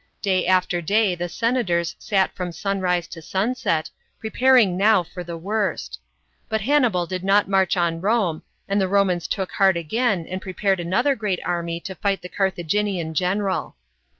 Day 0.23 0.47
after 0.47 0.81
day 0.81 1.13
the 1.13 1.29
senator!?, 1.29 1.83
sat 1.83 2.33
from 2.35 2.51
sunrise 2.51 3.05
to 3.09 3.21
sunset, 3.21 3.91
preparing 4.19 4.75
now 4.75 5.03
for 5.03 5.23
the 5.23 5.37
worst. 5.37 5.99
But 6.49 6.61
Hannibal 6.61 7.05
did 7.05 7.23
not 7.23 7.47
march 7.47 7.77
on 7.77 8.01
Rome, 8.01 8.41
and 8.67 8.79
% 8.79 8.79
the 8.81 8.87
Romans 8.87 9.27
took 9.27 9.51
heart 9.51 9.77
again 9.77 10.25
and 10.27 10.41
pre 10.41 10.53
pared 10.53 10.79
another 10.79 11.15
great 11.15 11.39
army 11.45 11.79
to 11.81 11.93
fight 11.93 12.23
the 12.23 12.29
Carthaginian 12.29 13.13
general. 13.13 13.75